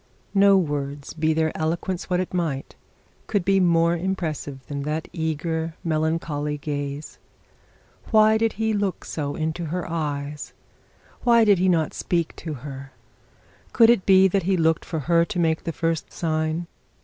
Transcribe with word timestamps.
No 0.33 0.57
words, 0.57 1.13
be 1.13 1.31
their 1.31 1.55
eloquence 1.55 2.09
what 2.09 2.19
it 2.19 2.33
might, 2.33 2.75
could 3.27 3.45
be 3.45 3.59
more 3.59 3.95
impressive 3.95 4.65
than 4.65 4.81
that 4.81 5.07
eager, 5.13 5.75
melancholy 5.83 6.57
gaze. 6.57 7.19
Why 8.09 8.39
did 8.39 8.53
he 8.53 8.73
look 8.73 9.05
into 9.15 9.65
her 9.65 9.87
eyes? 9.87 10.53
Why 11.21 11.45
did 11.45 11.59
he 11.59 11.69
not 11.69 11.93
speak 11.93 12.35
to 12.37 12.55
her? 12.65 12.93
Could 13.73 13.91
it 13.91 14.07
be 14.07 14.27
that 14.27 14.41
he 14.49 14.57
looked 14.57 14.85
for 14.85 15.01
her 15.01 15.23
to 15.25 15.37
make 15.37 15.65
the 15.65 15.71
first 15.71 16.11
sign? 16.11 16.65